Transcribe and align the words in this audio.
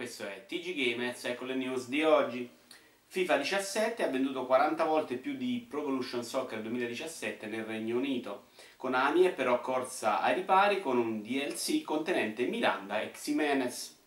questo 0.00 0.24
è 0.24 0.46
TG 0.46 0.72
Gamers, 0.72 1.26
ecco 1.26 1.44
le 1.44 1.54
news 1.54 1.88
di 1.88 2.02
oggi. 2.02 2.48
FIFA 3.08 3.36
17 3.36 4.02
ha 4.02 4.08
venduto 4.08 4.46
40 4.46 4.82
volte 4.84 5.16
più 5.16 5.36
di 5.36 5.66
Pro 5.68 5.80
Evolution 5.80 6.24
Soccer 6.24 6.62
2017 6.62 7.46
nel 7.48 7.64
Regno 7.64 7.98
Unito. 7.98 8.46
Konami 8.78 9.24
è 9.24 9.34
però 9.34 9.60
corsa 9.60 10.22
ai 10.22 10.36
ripari 10.36 10.80
con 10.80 10.96
un 10.96 11.20
DLC 11.20 11.82
contenente 11.82 12.46
Miranda 12.46 13.02
e 13.02 13.10
Ximenez. 13.10 13.98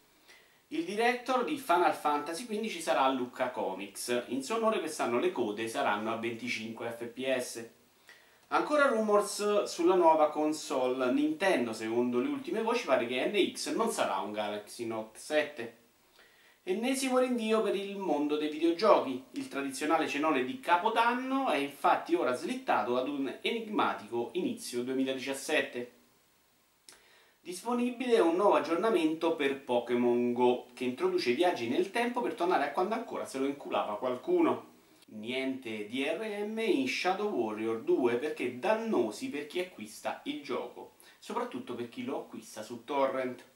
Il 0.69 0.83
director 0.83 1.43
di 1.43 1.57
Final 1.57 1.93
Fantasy 1.93 2.47
XV 2.47 2.79
sarà 2.79 3.07
Luca 3.09 3.51
Comics. 3.51 4.23
In 4.29 4.41
suo 4.41 4.55
onore 4.55 4.79
quest'anno 4.79 5.19
le 5.19 5.31
code 5.31 5.67
saranno 5.67 6.11
a 6.11 6.15
25 6.15 6.89
fps. 6.89 7.69
Ancora 8.47 8.87
rumors 8.87 9.65
sulla 9.65 9.93
nuova 9.93 10.31
console 10.31 11.11
Nintendo, 11.11 11.71
secondo 11.71 12.19
le 12.19 12.29
ultime 12.29 12.63
voci 12.63 12.83
pare 12.87 13.05
che 13.05 13.31
NX 13.31 13.75
non 13.75 13.91
sarà 13.91 14.17
un 14.17 14.31
Galaxy 14.31 14.87
Note 14.87 15.19
7. 15.19 15.81
Ennesimo 16.65 17.17
rinvio 17.17 17.61
per 17.61 17.75
il 17.75 17.97
mondo 17.97 18.37
dei 18.37 18.49
videogiochi. 18.49 19.21
Il 19.31 19.49
tradizionale 19.49 20.07
cenone 20.07 20.45
di 20.45 20.61
Capodanno 20.61 21.49
è 21.49 21.57
infatti 21.57 22.15
ora 22.15 22.33
slittato 22.35 22.95
ad 22.95 23.09
un 23.09 23.37
enigmatico 23.41 24.29
inizio 24.35 24.81
2017. 24.83 25.91
Disponibile 27.41 28.19
un 28.19 28.37
nuovo 28.37 28.55
aggiornamento 28.55 29.35
per 29.35 29.61
Pokémon 29.61 30.31
Go 30.31 30.67
che 30.73 30.85
introduce 30.85 31.33
viaggi 31.33 31.67
nel 31.67 31.91
tempo 31.91 32.21
per 32.21 32.33
tornare 32.33 32.63
a 32.63 32.71
quando 32.71 32.93
ancora 32.93 33.25
se 33.25 33.39
lo 33.39 33.45
inculava 33.45 33.97
qualcuno 33.97 34.71
niente 35.07 35.89
DRM 35.89 36.57
in 36.59 36.87
Shadow 36.87 37.29
Warrior 37.29 37.81
2 37.81 38.15
perché 38.15 38.57
dannosi 38.57 39.29
per 39.29 39.47
chi 39.47 39.59
acquista 39.59 40.21
il 40.23 40.41
gioco, 40.41 40.93
soprattutto 41.19 41.75
per 41.75 41.89
chi 41.89 42.05
lo 42.05 42.19
acquista 42.19 42.63
su 42.63 42.85
torrent. 42.85 43.51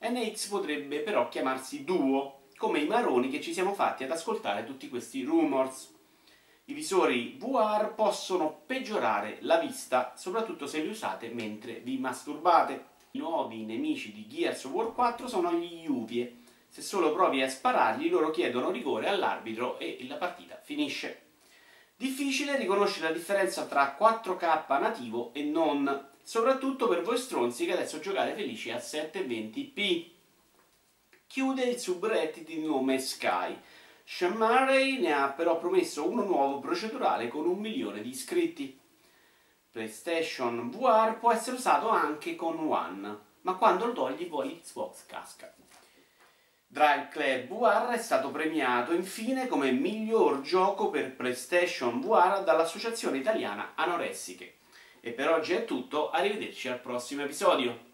NX 0.00 0.46
potrebbe 0.46 1.00
però 1.00 1.28
chiamarsi 1.28 1.84
Duo, 1.84 2.37
come 2.58 2.80
i 2.80 2.86
maroni 2.86 3.30
che 3.30 3.40
ci 3.40 3.54
siamo 3.54 3.72
fatti 3.72 4.02
ad 4.02 4.10
ascoltare 4.10 4.66
tutti 4.66 4.88
questi 4.88 5.22
rumors. 5.22 5.94
I 6.64 6.74
visori 6.74 7.36
VR 7.38 7.94
possono 7.94 8.62
peggiorare 8.66 9.38
la 9.42 9.58
vista, 9.58 10.12
soprattutto 10.16 10.66
se 10.66 10.80
li 10.80 10.88
usate 10.88 11.28
mentre 11.28 11.74
vi 11.74 11.98
masturbate. 11.98 12.96
I 13.12 13.18
nuovi 13.18 13.64
nemici 13.64 14.12
di 14.12 14.26
Gears 14.26 14.64
of 14.64 14.72
War 14.72 14.92
4 14.92 15.28
sono 15.28 15.52
gli 15.52 15.86
Uvie, 15.86 16.36
se 16.68 16.82
solo 16.82 17.12
provi 17.12 17.42
a 17.42 17.48
sparargli, 17.48 18.10
loro 18.10 18.30
chiedono 18.30 18.70
rigore 18.70 19.08
all'arbitro 19.08 19.78
e 19.78 20.04
la 20.06 20.16
partita 20.16 20.60
finisce. 20.62 21.22
Difficile 21.96 22.58
riconoscere 22.58 23.08
la 23.08 23.14
differenza 23.14 23.66
tra 23.66 23.96
4K 23.98 24.80
nativo 24.80 25.32
e 25.32 25.42
non, 25.44 26.08
soprattutto 26.22 26.88
per 26.88 27.02
voi 27.02 27.16
stronzi 27.18 27.64
che 27.64 27.72
adesso 27.72 28.00
giocate 28.00 28.34
felici 28.34 28.70
a 28.70 28.76
720p. 28.76 30.16
Chiude 31.28 31.62
il 31.64 31.78
subreddit 31.78 32.46
di 32.46 32.64
nome 32.64 32.98
Sky. 32.98 33.54
Sean 34.02 34.32
Murray 34.32 34.98
ne 34.98 35.12
ha 35.12 35.28
però 35.28 35.58
promesso 35.58 36.08
uno 36.08 36.24
nuovo 36.24 36.58
procedurale 36.58 37.28
con 37.28 37.46
un 37.46 37.58
milione 37.58 38.00
di 38.00 38.08
iscritti. 38.08 38.80
PlayStation 39.70 40.70
VR 40.70 41.18
può 41.18 41.30
essere 41.30 41.56
usato 41.56 41.90
anche 41.90 42.34
con 42.34 42.58
One, 42.58 43.18
ma 43.42 43.54
quando 43.56 43.84
lo 43.84 43.92
togli 43.92 44.26
poi 44.26 44.58
Xbox 44.62 45.04
casca. 45.04 45.54
Drive 46.66 47.08
Club 47.10 47.46
VR 47.48 47.92
è 47.92 47.98
stato 47.98 48.30
premiato 48.30 48.94
infine 48.94 49.48
come 49.48 49.70
miglior 49.70 50.40
gioco 50.40 50.88
per 50.88 51.14
PlayStation 51.14 52.00
VR 52.00 52.42
dall'Associazione 52.42 53.18
Italiana 53.18 53.72
Anoressiche. 53.74 54.60
E 55.00 55.12
per 55.12 55.28
oggi 55.28 55.52
è 55.52 55.66
tutto, 55.66 56.08
arrivederci 56.08 56.68
al 56.68 56.80
prossimo 56.80 57.22
episodio. 57.22 57.87